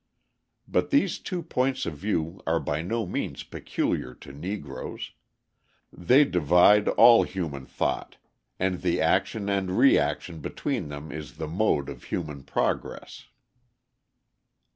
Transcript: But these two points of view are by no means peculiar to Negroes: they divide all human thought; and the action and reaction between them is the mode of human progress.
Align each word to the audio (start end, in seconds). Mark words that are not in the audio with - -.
But 0.67 0.89
these 0.89 1.19
two 1.19 1.43
points 1.43 1.85
of 1.85 1.95
view 1.95 2.41
are 2.47 2.59
by 2.59 2.81
no 2.81 3.05
means 3.05 3.43
peculiar 3.43 4.15
to 4.15 4.33
Negroes: 4.33 5.11
they 5.93 6.25
divide 6.25 6.87
all 6.87 7.21
human 7.21 7.67
thought; 7.67 8.17
and 8.57 8.81
the 8.81 8.99
action 8.99 9.47
and 9.47 9.77
reaction 9.77 10.39
between 10.39 10.87
them 10.89 11.11
is 11.11 11.37
the 11.37 11.47
mode 11.47 11.87
of 11.87 12.05
human 12.05 12.41
progress. 12.41 13.27